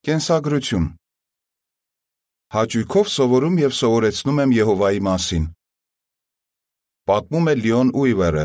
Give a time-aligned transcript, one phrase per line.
[0.00, 0.84] Կենսագրություն
[2.54, 5.42] Հաճույքով սովորում եւ սովորեցնում եմ Եհովայի մասին։
[7.10, 8.44] Պատմում է Լիոն Ուիվերը։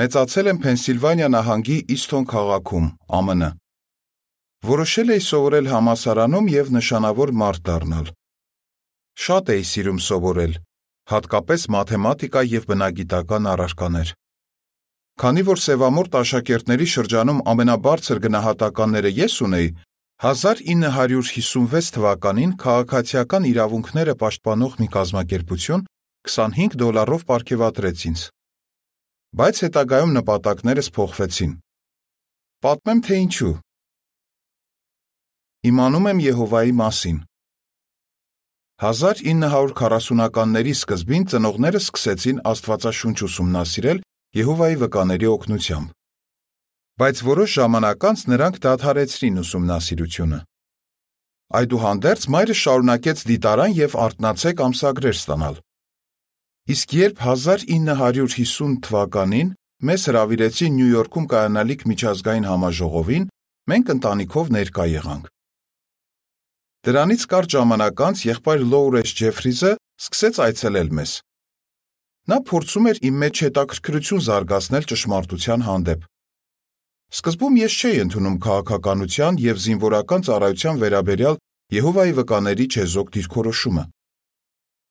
[0.00, 3.50] Մեծացել եմ Փենսիլվանիա նահանգի Իսթոն քաղաքում, ԱՄՆ։
[4.72, 8.14] Որոշել էի սովորել համասարանում եւ նշանավոր մարդ դառնալ։
[9.24, 10.54] Շատ էի սիրում սովորել,
[11.16, 14.12] հատկապես մաթեմատիկա եւ բնագիտական առարկաներ։
[15.18, 19.70] Քանի որ Սևամորտ աշակերտների շրջանում ամենաբարձր գնահատականները ես ունեի,
[20.22, 25.82] 1956 թվականին քաղաքացիական իրավունքները պաշտպանող մի կազմակերպություն
[26.30, 28.22] 25 դոլարով ապարգևատրեց ինձ։
[29.42, 31.52] Բայց հետագայում նպատակներս փոխվեցին։
[32.62, 33.54] Պատմեմ թե ինչու։
[35.68, 37.18] Իմանում եմ Եհովայի մասին։
[38.86, 44.06] 1940-ականների սկզբին ծնողներս սկսեցին Աստվածաշունչ ուսումնասիրել
[44.36, 45.92] Եհովայի վկաների օգնությամբ։
[47.00, 50.40] Բայց որոշ ժամանակ անց նրանք դադարեցրին ուսումնասիրությունը։
[51.58, 55.56] Այդուհանդերձ մայրս շարունակեց դիտարան եւ արտնացեք ամսագրեր ստանալ։
[56.74, 59.54] Իսկ երբ 1950 թվականին
[59.88, 63.24] մեզ հրավիրեցին Նյու Յորքում կայանալիք միջազգային համաժողովին,
[63.72, 65.32] մենք ընտանիքով ներկա եղանք։
[66.84, 69.72] Դրանից կարճ ժամանակ անց եղբայր Լոուրես Ջեֆրիզը
[70.04, 71.12] սկսեց այցելել մեզ։
[72.28, 76.08] Նա փորձում էր իմ մեջ հետաքրքրություն զարգացնել ճշմարտության հանդեպ։
[77.08, 83.84] Սկզբում ես չէի ընդունում քաղաքականության եւ զինվորական ծառայության վերաբերյալ Եհովայի վկաների չեզոք դիրքորոշումը։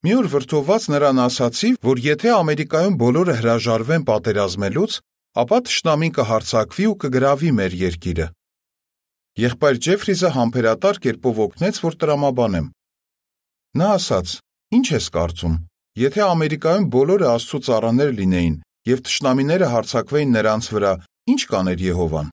[0.06, 4.98] Մի օր վրթովված նրան ասացի, որ եթե Ամերիկայում բոլորը հրաժարվեն պատերազմելուց,
[5.42, 8.28] ապա թշնամին կհարցակվի ու կգրավի մեր երկիրը։
[9.38, 12.70] Եղբայր Ջեֆրիզը համբերատար կերպով օգնեց, որ տրամաբանեմ։
[13.78, 14.38] Նա ասաց.
[14.68, 15.54] «Ինչ ես կարծում,
[15.98, 20.92] Եթե Ամերիկայում բոլորը Աստծո ծառաներ լինեին եւ թշնամիները հարձակվեին նրանց վրա,
[21.34, 22.28] ի՞նչ կաներ Եհովան։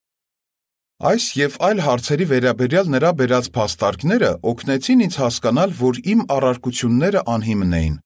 [1.11, 7.73] Այս եւ այլ հարցերի վերաբերյալ նրա բերած փաստարկները օգնեցին ինձ հասկանալ, որ իմ առարկությունները անհիմն
[7.81, 7.97] էին։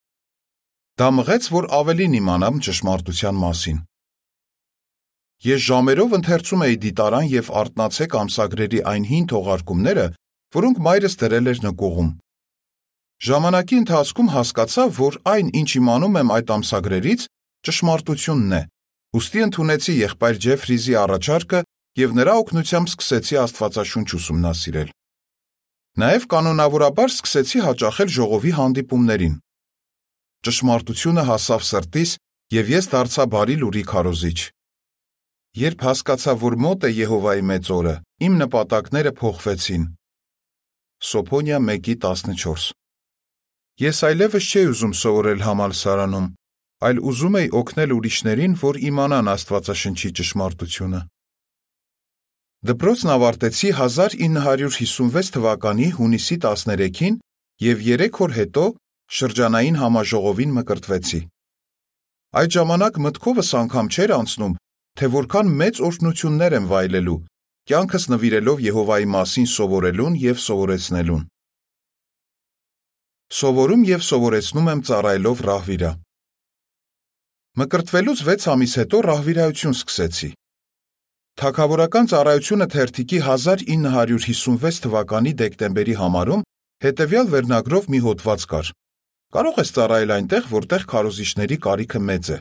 [0.98, 3.82] Դա մղեց, որ ավելին իմանամ ճշմարտության մասին։
[5.48, 10.06] Ես ժամերով ընթերցում էի դիտարան եւ արտնացեք ամսագրերի այն հին թողարկումները,
[10.58, 12.10] որոնք մայրս դրել էր նկողում։
[13.18, 17.22] Ժամանակի ընթացքում հասկացա, որ այն, ինչ իմանում եմ այդ ամսագրերից,
[17.66, 18.60] ճշմարտությունն է։
[19.18, 21.60] Ոստի ընդունեցի եղբայր Ջեֆրիզի առաջարկը
[21.98, 24.92] եւ նրա օգնությամբ սկսեցի Աստվածաշունչ ուսումնասիրել։
[25.98, 29.34] Նաեւ կանոնավորաբար սկսեցի հաճախել ժողովի հանդիպումներին։
[30.46, 32.10] Ճշմարտությունը հասավ սրտիս
[32.54, 34.40] եւ ես դարձա բարի լուրի քարոզիչ։
[35.58, 37.94] Երբ հասկացա, որ մոտ է Եհովայի մեծ օրը,
[38.28, 39.88] իմ նպատակները փոխվեցին։
[41.08, 42.78] Սոփոնիա 1:14
[43.78, 46.24] Ես այլևս չէի ուզում սովորել համալսարանում,
[46.88, 51.00] այլ ուզում էի օգնել ուրիշներին, որ իմանան Աստվածաշնչի ճշմարտությունը։
[52.68, 57.20] Դպրոցն ավարտեցի 1956 թվականի հունիսի 13-ին
[57.68, 58.64] եւ 3 օր հետո
[59.18, 61.20] շրջանային համաժողովին մկրտվեցի։
[62.42, 64.58] Այդ ժամանակ մտքովս անգամ չէր անցնում,
[64.98, 67.18] թե որքան մեծ օրհնություններ եմ վայելելու,
[67.70, 71.22] կյանքս նվիրելով Եհովայի մասին սովորելուն եւ սովորեցնելուն։
[73.28, 75.88] Սովորում եւ սովորեցնում եմ ծառայելով ռահվիրա։
[77.60, 80.28] Մկրտվելուց 6 ամիս հետո ռահվիրայություն սկսեցի։
[81.38, 86.44] Թագավորական ծառայությունը թերթիկի 1956 թվականի դեկտեմբերի համարում
[86.88, 88.70] հետևյալ վերնագրով մի հոդված կար.
[89.36, 92.38] Կարող ես ծառայել այնտեղ, որտեղ քարոզիչների կարիքը մեծ է։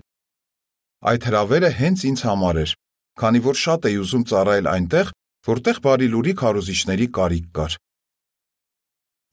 [1.11, 2.71] Այդ հրավերը հենց ինձ համար էր,
[3.19, 5.11] քանի որ շատ էի ուզում ծառայել այնտեղ,
[5.51, 7.77] որտեղ բարի լուրի քարոզիչների կարիք կար։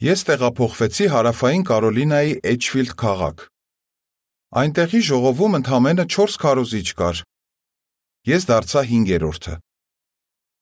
[0.03, 3.43] Ես տեղափոխվեցի Հարավային Կարոլինայի Էջֆիլդ քաղաք։
[4.59, 7.21] Այնտեղի ժողովում ընդամենը 4 քարոզիչ կար։
[8.27, 9.55] Ես դարձա 5-րդը։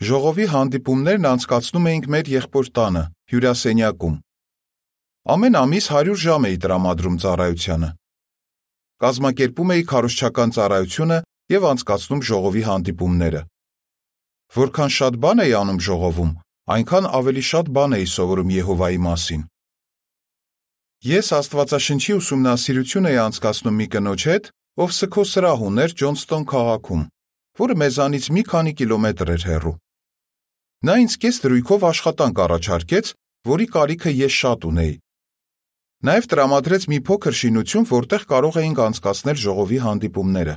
[0.04, 4.14] Ժողովի հանդիպումներն անցկացնում էինք մեր եղբոր տանը, հյուրասենյակում։
[5.32, 7.90] Ամեն ամիս 100 ժամ էի տրամադրում ծառայությանը։
[9.02, 11.18] Կազմակերպում էի քարոզչական ծառայությունը
[11.56, 13.42] եւ անցկացնում ժողովի հանդիպումները։
[14.60, 16.32] Որքան շատ բան էի անում ժողովում,
[16.70, 19.42] այնքան ավելի շատ բան էի սովորում Եհովայի մասին։
[21.02, 24.44] Ես Աստվածաշնչի ուսումնասիրություն էի անցկացնում մի կնոջ հետ,
[24.82, 27.02] ով սքո սրահ ուներ Ջոնստոն քաղաքում,
[27.62, 29.74] որը մեզանից մի քանի կիլոմետր էր հեռու։
[30.86, 33.06] Նա ինձ կես դրույքով աշխատանք առաջարկեց,
[33.50, 34.94] որի կարիքը ես շատ ունեի։
[36.02, 40.54] Նաև տրամադրեց մի փոքր շինություն, որտեղ կարող էինք անցկացնել ժողովի հանդիպումները։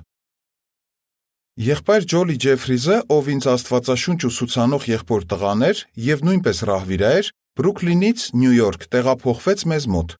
[1.55, 8.23] Եղբայր Ջոլի Ջեֆրիզը, ով ինձ Աստվածաշունչ ուսուցանող եղբոր տղան էր եւ նույնպես ռահվիրա էր, Բրուքլինից
[8.35, 10.15] Նյու Յորք տեղափոխվեց մեզ մոտ։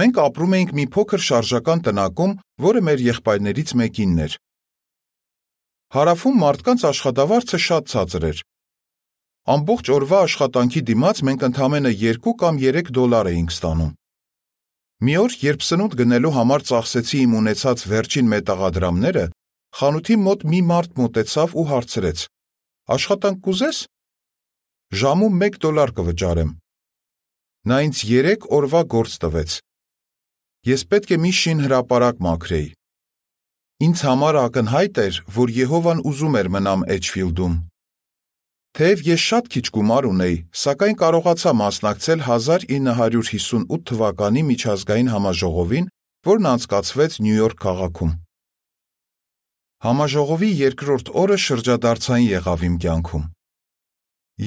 [0.00, 2.32] Մենք ապրում էինք մի փոքր շարժական տնակում,
[2.64, 4.38] որը մեր եղբայրներից մեկինն էր։
[5.92, 8.42] Հարավում մարդկանց աշխատավարձը շատ ցածր էր։
[9.52, 13.92] Ամբողջ օրվա աշխատանքի դիմաց մենք ընդամենը 2 կամ 3 դոլար էինք ստանում։
[15.02, 19.24] Մի օր, երբ սնունդ գնելու համար ծախսեցի իմ ունեցած վերջին մետաղադրամները,
[19.78, 22.18] խանութի մոտ մի մարդ մոտեցավ ու հարցրեց.
[22.92, 23.78] «Աշխատանք կուզես»։
[25.02, 26.50] Ժամում 1 դոլար կվճարեմ։
[27.72, 29.50] Նա ինձ 3 օրվա գործ տվեց։
[30.72, 32.68] Ես պետք է մի շին հրապարակ մաքրեի։
[33.82, 37.54] Ինձ համար ակնհայտ էր, որ Եհովան ուզում էր մնամ Էջֆիլդում։
[38.78, 45.88] Թեև ես շատ քիչ գումար ունեի, սակայն կարողացա մասնակցել 1958 թվականի միջազգային համաժողովին,
[46.28, 48.12] որն անցկացվեց Նյու Յորք քաղաքում։
[49.82, 53.22] Համաժողովի երկրորդ օրը շրջադարձային եղավ իմ կյանքում։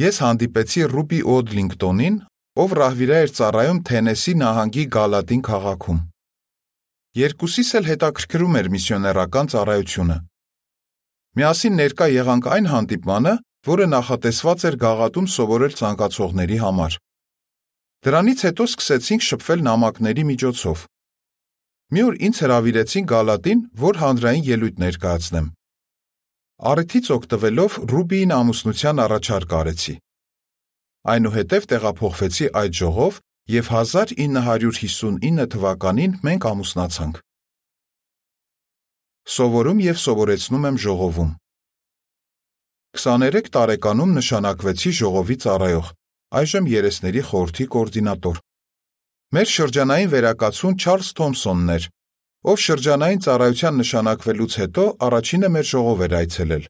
[0.02, 2.16] Ես հանդիպեցի Ռուբի Օդլինգտոնին,
[2.64, 6.00] ով ռահվիրա էր ծառայում Թենեսի նահանգի Գալատին քաղաքում։
[7.20, 10.18] Երկուսիս էլ հետաքրքրում էր միսիոներական ծառայությունը։
[11.36, 13.38] Միասին ներկա եղանք այն հանդիպմանը,
[13.76, 17.00] որը նախատեսված էր գաղատում սովորել ցանկացողների համար։
[18.08, 20.92] Դրանից հետո սկսեցինք շփվել նամակների միջոցով։
[21.94, 25.48] Մի օր ինձ հրավիրեցին Գալատին, որ հանրային ելույթ ներկայացնեմ։
[26.72, 29.94] Առիթից օգտվելով Ռուբիին ամուսնության առաջարկ արեցի։
[31.14, 33.20] Այնուհետև տեղափոխվեցի այդ ժողով
[33.56, 37.22] եւ 1959 թվականին մենք ամուսնացանք։
[39.36, 41.32] Սովորում եւ սովորեցնում եմ ժողովում։
[43.06, 45.88] 23 տարեկանում նշանակվեցի ժողովի ծառայող,
[46.42, 48.45] այժմ երեսների խորհրդի կոորդինատոր։
[49.36, 51.86] Մեր շրջանային վերակացուն Չարլզ Թոմսոնն էր,
[52.52, 56.68] ով շրջանային ծառայության նշանակվելուց հետո առաջինը մեր ժողով էր այցելել։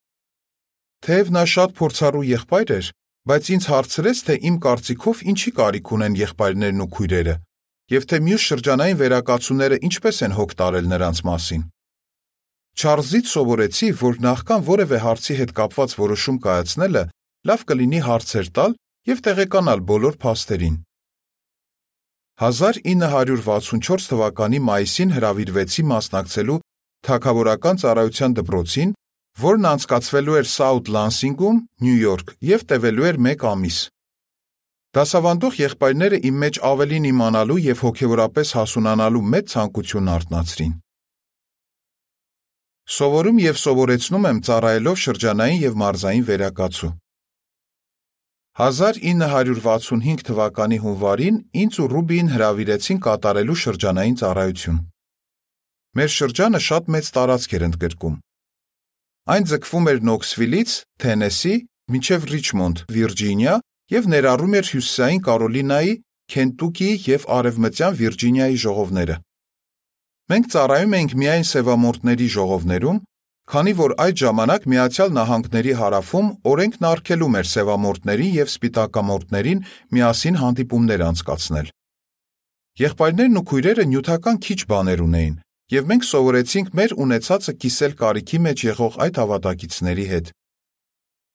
[1.06, 2.88] Թեև նա շատ փորձառու եղբայր էր,
[3.30, 7.36] բայց ինձ հարցրեց, թե իմ կարծիքով ինչի կարիք ունեն եղբայրներն ու քույրերը,
[7.96, 11.62] եւ թե մյուս շրջանային վերակացուները ինչպես են հոգ տարել նրանց մասին։
[12.76, 17.04] Չարլզից սովորեցի, որ նախքան որևէ հարցի հետ կապված որոշում կայացնելը,
[17.46, 18.76] լավ կլինի հարցեր տալ
[19.06, 20.76] եւ տեղեկանալ բոլոր փաստերին։
[22.36, 26.58] 1964 թվականի մայիսին հրավիրվեցի մասնակցելու
[27.08, 28.90] թակավորական ծառայության դպրոցին,
[29.40, 33.78] որն անցկացվելու էր South Lansing-ում, Նյու Յորք, եւ տևելու էր 1 ամիս։
[35.00, 40.76] Դասավանդող եղբայրները իմ մեջ ավելին իմանալու եւ հոգեորապես հասունանալու մեծ ցանկություն արտնացրին։
[42.96, 46.92] Սովորում եւ սովորեցնում եմ ծառայելով շրջանային եւ մարզային վերակացու։
[48.56, 54.78] 1965 թվականի հունվարին ինձ ու Ռուբին հրավիրեցին կատարելու շրջանային ծառայություն։
[56.00, 58.16] Մեր շրջանը շատ մեծ տարածք էր ընդգրկում։
[59.36, 60.72] Այն ձգվում էր Նոքսվիլից,
[61.04, 61.56] Թենեսի,
[61.92, 63.56] մինչև Ռիչմոնդ, Վիրջինիա
[63.96, 65.94] եւ ներառում էր Հյուսիսային Կարոլինայի,
[66.32, 69.16] Քենտուկիի եւ Արևմտյան Վիրջինիայի ժողովները։
[70.32, 73.04] Մենք ծառայում էինք միայն սևամորտների ժողովներում,
[73.46, 79.60] քանի որ այդ ժամանակ Միացյալ Նահանգների հարավում օրենքն արգելում էր սևամորտներին եւ սպիտակամորտներին
[79.94, 81.68] միասին հանդիպումներ անցկացնել։
[82.82, 85.36] Եղբայրներն ու քույրերը նյութական քիչ բաներ ունեին,
[85.76, 90.34] եւ մենք սովորեցինք մեր ունեցածը կիսել կարիքի մեջ եղող այդ հավատակիցների հետ։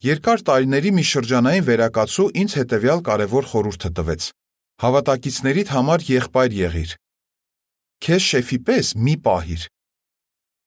[0.00, 4.22] Երկար տարիների մի շրջանային վերակացու ինձ հետևյալ կարևոր խորհուրդը տվեց.
[4.80, 6.92] հավատակիցներիդ համար եղբայր եղիր,
[8.00, 9.62] քեզ շեֆի պես մի պահիր։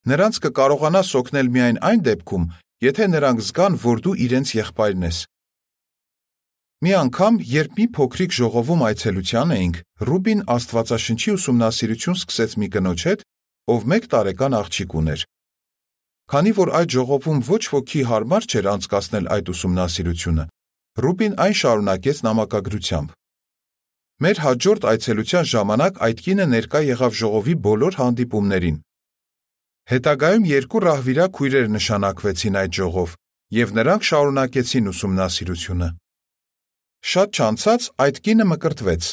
[0.03, 2.47] Նրանց կկարողանաս օգնել միայն այն դեպքում,
[2.83, 5.19] եթե նրանք զգան, որ դու իրենց եղբայրն ես։
[6.83, 9.77] Մի անգամ, երբ մի փոքրիկ ժողովում այցելության էինք,
[10.09, 13.23] Ռուբին Աստվածաշնչի ուսումնասիրություն սկսեց մի կնոջ հետ,
[13.71, 15.23] ով 1 տարեկան աղջիկ ուներ։
[16.33, 20.43] Քանի որ այդ ժողովում ոչ ոքի հարմար չէր անցկасնել այդ ուսումնասիրությունը,
[21.03, 23.09] Ռուբին այն շարունակեց նամակագրությամբ։
[24.23, 28.77] Մեր հաջորդ այցելության ժամանակ այդ կինը ներկա եղավ ժողովի բոլոր հանդիպումներին։
[29.91, 33.15] Հետագայում երկու ռահվիրա քույրեր նշանակվեցին այդ ժողով,
[33.57, 35.89] եւ նրանք շարունակեցին ուսումնասիրությունը։
[37.13, 39.03] Շատ չանցած այդ կինը մկրտվեց։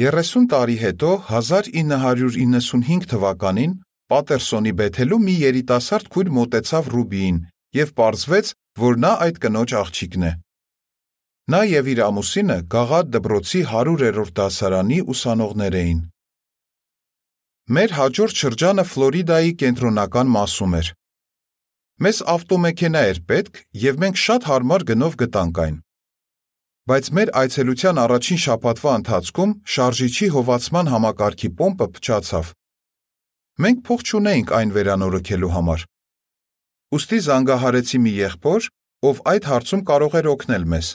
[0.00, 3.72] 30 տարի հետո 1995 թվականին
[4.10, 7.36] Պատերսոնի Բեթելում մի երիտասարդ քույր մոտեցավ Ռուբիին
[7.78, 8.46] եւ պարզվեց,
[8.80, 10.32] որ նա այդ կնոջ աղջիկն է։
[11.50, 16.00] Նա եւ իր ամուսինը Գաղատ դպրոցի 100-րդ դասարանի ուսանողներ էին։
[17.68, 20.88] Մեր հաջորդ շրջանը Ֆլորիդայի կենտրոնական մասում էր։
[22.00, 25.76] Մեզ ավտոմեքենա էր պետք եւ մենք շատ հարմար գնով գտանք այն։
[26.90, 32.52] Բայց մեր այցելության առաջին շաբաթվա ընթացքում շարժիչի հովացման համակարգի պոմպը փչացավ։
[33.60, 35.84] Մենք փող չունեինք այն վերանորոգելու համար։
[36.96, 38.70] Ոստի զանգահարեցի մի եղբոր,
[39.10, 40.88] ով այդ հարցում կարող էր օգնել մեզ։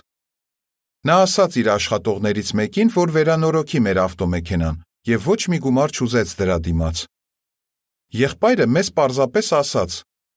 [1.05, 6.57] Նա ասաց իր աշխատողներից մեկին, որ վերանորոգի մեր ավտոմեքենան եւ ոչ մի գումար չուզեց դրա
[6.65, 6.97] դիմաց։
[8.15, 9.91] Եղբայրը մեզ պարզապես ասաց.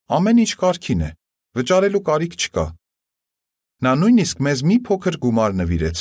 [0.08, 1.10] ամեն ինչ կարքին է,
[1.56, 2.64] վճարելու կարիք չկա։
[3.84, 5.98] Նա նույնիսկ մեզ մի փոքր գումար նվիրեց։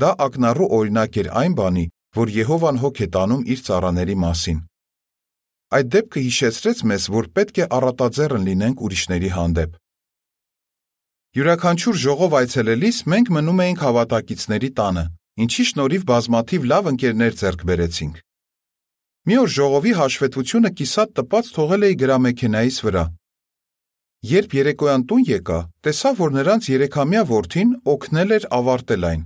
[0.00, 1.84] Դա ակնառու օրինակ էր այն բանի,
[2.20, 4.58] որ Եհովան հոգ է տանում իր ծառաների մասին։
[5.72, 9.70] Այդ դեպքը հիշեցրեց մեզ, որ պետք է առատաձեռն լինենք ուրիշների հանդեպ։
[11.32, 15.04] Յուրաքանչյուր ժողով այցելելիս մենք մնում էինք հավատակիցների տանը,
[15.40, 18.16] ինչի շնորհիվ բազմաթիվ լավ ընկերներ ձեռք բերեցինք։
[19.22, 23.04] Մի օր ժողովի հաշվետվությունը կիսատ տպած թողել էի գրամեքենայիս վրա։
[24.32, 29.22] Երբ երեկոյան տուն եկա, տեսա, որ նրանց երեքամյա որդին օգնել էր ավարտել այն։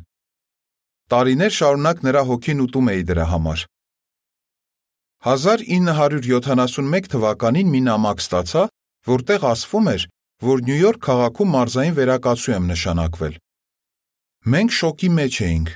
[1.13, 3.65] Տարիներ շարունակ նրա հոգին ուտում էի դրա համար։
[5.27, 8.63] 1971 թվականին մի նամակ ստացա,
[9.11, 10.07] որտեղ ասվում էր,
[10.47, 13.35] որ Նյու Յորք քաղաքում մարզային վերակացու եմ նշանակվել։
[14.55, 15.71] Մենք շոկի մեջ էինք։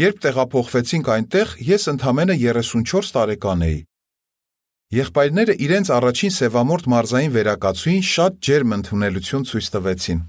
[0.00, 3.80] Երբ տեղափոխվեցինք այնտեղ, ես ընդամենը 34 տարեկան էի։
[4.96, 10.22] Եղբայրները իրենց առաջին սևամորտ մարզային վերակացուին շատ ջերմ ընդունելություն ցույց տվեցին։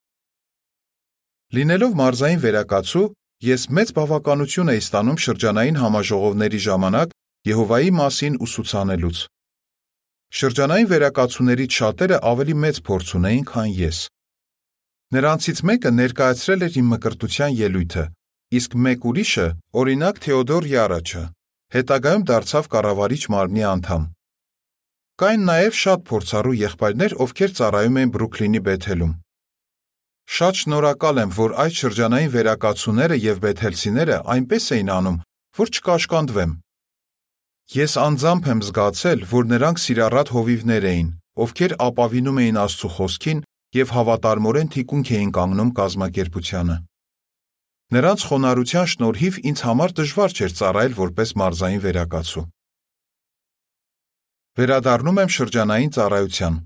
[1.55, 3.05] Լինելով մարզային վերակացու,
[3.48, 9.17] ես մեծ բավականություն էի ստանում շրջանային համաժողովների ժամանակ Եհովայի մասին ուսուցանելուց։
[10.43, 13.98] Շրջանային վերակացուներից շատերը ավելի մեծ փորձ ունեին, քան ես։
[15.13, 18.05] Նրանցից մեկը ներկայացրել էր իմ մկրտության ելույթը,
[18.60, 19.48] իսկ մեկ ուրիշը,
[19.81, 21.24] օրինակ Թեոդոր Յարաչը,
[21.74, 24.03] հետագայում դարձավ կառավարիչ մարմնի անդամ։
[25.24, 29.13] Կային նաև շատ փորձառու եղբայրներ, ովքեր ծառայում էին Բրուքլինի Բեթելում։
[30.33, 35.17] Շատ շնորհակալ եմ, որ այդ շրջանային վերակացուները եւ բեթելցիները այնպես էին անում,
[35.60, 36.53] որ չկաշկանդվեմ։
[37.74, 41.10] Ես անձամբ եմ զգացել, որ նրանք սիրառատ հովիվներ էին,
[41.43, 43.43] ովքեր ապավինում էին Աստծո խոսքին
[43.74, 46.75] եւ հավատարմորեն թիկունք էին կանգնում կազմակերպությանը։
[47.93, 52.43] Նրանց խոնարհության շնորհիվ ինձ համար դժվար չէր ծառայել որպես մարզային վերակացու։
[54.57, 56.59] Վերադառնում եմ շրջանային ծառայության։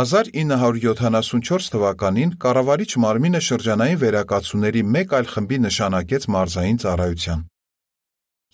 [0.00, 7.40] 1974 թվականին կառավարիչ մարմինը շրջանային վերակացուների մեկ այլ խմբի նշանակեց մարզային ծառայության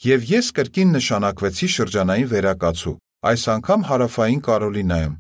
[0.05, 2.99] եւ ես կրկին նշանակվեցի շրջանային վերակացու,
[3.31, 5.15] այս անգամ հարավային Կարոլինայում։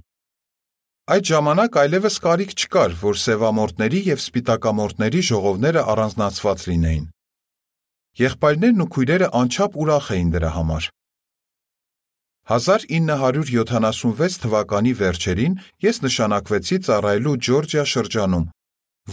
[1.06, 7.04] Այդ ժամանակ այլևս կարիք չկար, որ սևամորտների եւ սպիտակամորտների ժողովները առանձնացված լինեին։
[8.20, 10.88] Եղբայրներն ու քույրերը անչափ ուրախ էին դրա համար։
[12.56, 15.54] 1976 թվականի վերջերին
[15.86, 18.50] ես նշանակվեցի ծառայելու Ջորջիա շրջանում,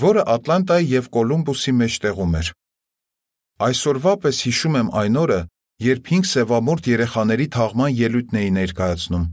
[0.07, 2.51] որը Ատլանտայի եւ Կոլումբուսի մեջտեղում էր։
[3.69, 5.39] Այսօրվա պես հիշում եմ այն օրը,
[5.93, 9.31] երբ հինգ սևամորտ երեխաների թաղման ելույթն էի ներկայացնում։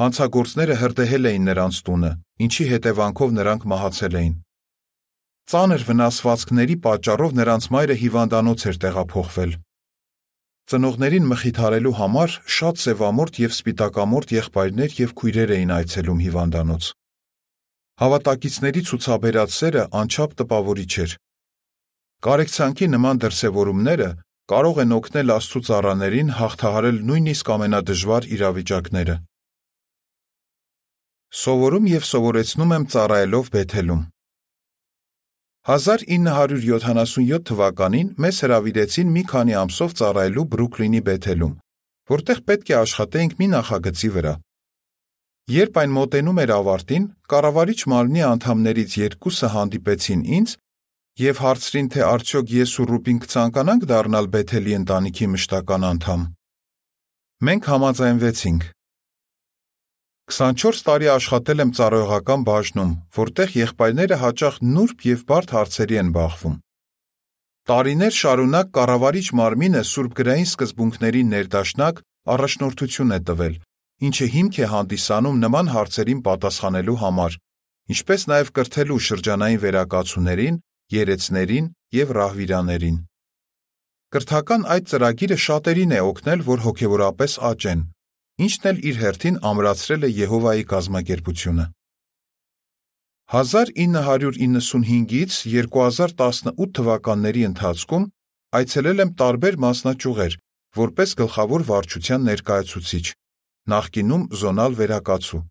[0.00, 2.10] Հանցագործները հրդեհել էին նրանց տունը,
[2.44, 4.36] ինչի հետևանքով նրանք մահացել էին։
[5.50, 9.52] Ծանր վնասվածքների պատճառով նրանց մայրը հիվանդանոց էր տեղափոխվել։
[10.70, 16.90] Ծնողներին մխիթարելու համար շատ սևամորտ եւ սպիտակամորտ եղբայրներ եւ քույրեր էին այցելում հիվանդանոց։
[18.00, 21.16] Հավատակիցների ցուցաբերած սերը անչափ տպավորիչ էր։
[22.24, 24.10] Կարեկցանքի նման դրսևորումները
[24.50, 29.16] կարող են օգնել Աստծո ծառաներին հաղթահարել նույնիսկ ամենադժվար իրավիճակները։
[31.30, 33.98] Սովորում եւ սովորեցնում եմ ծառայելով Բեթելում։
[35.70, 41.52] 1977 թվականին մեզ հրավիրեցին մի քանի ամսով ծառայելու Բրուքլինի Բեթելում,
[42.10, 44.32] որտեղ պետք է աշխատեինք մի նախագծի վրա։
[45.54, 50.56] Երբ այն մոտենում էր ավարտին, կառավարիչ մարմնի անդամներից երկուսը հանդիպեցին ինձ
[51.30, 56.28] եւ հարցրին, թե արդյոք ես ու Ռուբին կցանկանանք դառնալ Բեթելի ընտանիքի մշտական անդամ։
[57.50, 58.62] Մենք համաձայնվեցինք։
[60.30, 66.54] 24 տարի աշխատել եմ ծառայողական բաժնում, որտեղ եղբայրները հաճախ նուրբ եւ բարդ հարցերի են բախվում։
[67.70, 72.00] Տարիներ շարունակ կառավարիչ մարմինը սուրբգրային սկզբունքների ներդաշնակ
[72.34, 73.54] առաջնորդություն է տվել,
[74.06, 77.38] ինչը հիմք է հանդիսանում նման հարցերին պատասխանելու համար,
[77.90, 80.60] ինչպես նաև կրթելու շրջանային վերակացուներին
[80.94, 81.70] երեցներին
[82.00, 82.98] եւ ռահվիրաներին։
[84.10, 87.82] Կրթական այդ ծրագիրը շատերին է օգնել, որ հոգեվորապես աճեն,
[88.44, 91.64] ինչն էլ իր հերթին ամրացրել է Եհովայի կազմակերպությունը։
[93.30, 98.06] 1995-ից 2018 թվականների ընթացքում
[98.58, 100.34] այցելել եմ տարբեր մասնաճյուղեր,
[100.80, 103.06] որպես գլխավոր վարչության ներկայացուցիչ,
[103.70, 105.42] նախկինում զոնալ վերակացու։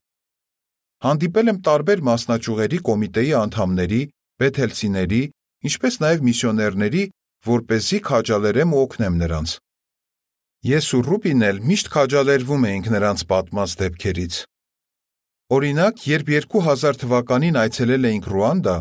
[1.05, 4.01] Հանդիպել եմ տարբեր մասնաճյուղերի կոմիտեի անդամների,
[4.43, 5.21] բեթելցիների,
[5.69, 7.03] ինչպես նաև միսիոներների,
[7.47, 9.49] որ เป զի քաջալերեմ ու օգնեմ նրանց։
[10.59, 14.39] Ես ու Ռուբին էլ միշտ քաջալերվում էինք նրանց պատմած դեպքերից։
[15.55, 18.73] Օրինակ, երբ 2000 թվականին այցելել էինք Ռուանդա,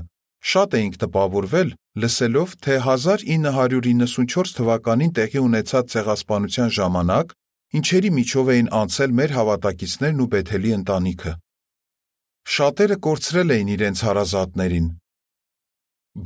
[0.53, 1.71] շատ էինք տպավորվել,
[2.03, 7.37] լսելով, թե 1994 թվականին տեղի ունեցած ցեղասպանության ժամանակ
[7.79, 11.33] ինչերի միջով էին անցել մեր հավատակիցներն ու Բեթելի ընտանիքը։
[12.59, 14.87] շատերը կորցրել էին իրենց հարազատներին։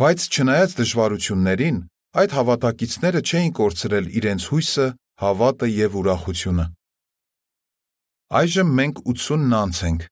[0.00, 1.78] Բայց չնայած դժվարություններին,
[2.22, 4.86] այդ հավատակիցները չէին կորցրել իրենց հույսը,
[5.22, 6.64] հավատը եւ ուրախությունը։
[8.42, 10.04] Այժմ մենք 80-ն անց ենք։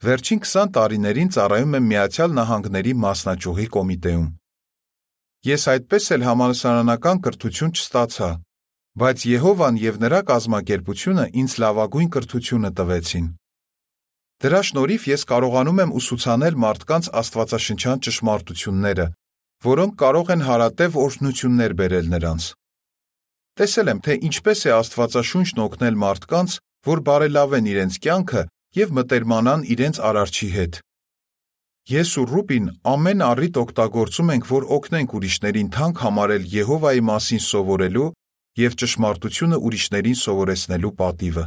[0.00, 4.28] Վերջին 20 տարիներին ծառայում եմ Միացյալ Նահանգների մասնաճյուղի կոմիտեում։
[5.50, 8.30] Ես այդպես էլ համալսարանական կրթություն չստացա,
[9.00, 13.26] բայց Եհովան եւ նրա կազմակերպությունը ինձ լավագույն կրթությունը տվեցին։
[14.40, 19.06] Դրա շնորհիվ ես կարողանում եմ ուսուցանել մարդկանց աստվածաշնչյան ճշմարտությունները,
[19.68, 22.48] որոնք կարող են հարատև օրհնություններ բերել նրանց։
[23.60, 26.52] Տեսել եմ, թե ինչպես է Աստվածաշունչն օգնել մարդկանց,
[26.88, 28.44] որ բարելավեն իրենց կյանքը
[28.78, 30.78] եւ մտերմանան իրենց արարչի հետ։
[31.90, 38.08] Ես ու Ռուբին ամեն առիթ օգտագործում ենք, որ օգնենք ուրիշներին թանկ համարել Եհովայի մասին սովորելու
[38.64, 41.46] եւ ճշմարտությունը ուրիշներին սովորեցնելու պատիվը։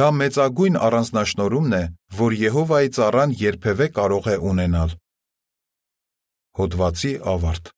[0.00, 1.84] Դա մեծագույն առանձնաշնորհումն է,
[2.24, 5.00] որ Եհովայի ծառան երբևէ կարող է ունենալ։
[6.56, 7.75] Հոդվացի ավարտ